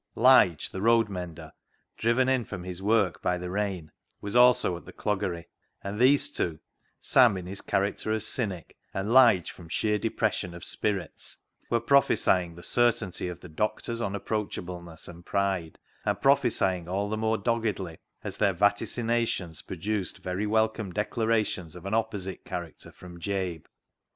Lige, 0.15 0.67
the 0.71 0.81
road 0.81 1.09
mender, 1.09 1.53
driven 1.95 2.27
in 2.27 2.43
from 2.43 2.63
his 2.63 2.81
work 2.81 3.21
by 3.21 3.37
the 3.37 3.51
rain, 3.51 3.91
was 4.19 4.35
also 4.35 4.75
at 4.75 4.85
the 4.85 4.91
cloggery, 4.91 5.45
and 5.83 5.99
these 6.01 6.31
two— 6.31 6.57
Sam 7.11 7.37
in 7.37 7.45
his 7.45 7.61
character 7.61 8.11
of 8.11 8.23
cynic, 8.23 8.77
and 8.95 9.09
255 9.09 9.09
2S6 9.11 9.13
CLOG 9.13 9.13
SHOP 9.13 9.13
CHRONICLES 9.13 9.45
Lige 9.45 9.51
from 9.51 9.69
sheer 9.69 9.97
depression 9.99 10.53
of 10.55 10.65
spirits— 10.65 11.37
were 11.69 11.79
prophesying 11.79 12.55
the 12.55 12.63
certainty 12.63 13.27
of 13.27 13.41
the 13.41 13.49
doctor's 13.49 14.01
un 14.01 14.13
approachableness 14.13 15.07
and 15.07 15.23
pride, 15.23 15.77
and 16.03 16.19
prophesying 16.19 16.87
all 16.89 17.07
the 17.07 17.15
more 17.15 17.37
doggedly 17.37 17.99
as 18.23 18.37
their 18.37 18.55
vaticinations 18.55 19.61
produced 19.61 20.17
very 20.17 20.47
welcome 20.47 20.91
declarations 20.91 21.75
of 21.75 21.85
an 21.85 21.93
opposite 21.93 22.43
character 22.43 22.91
from 22.91 23.19
Jabe. 23.19 23.65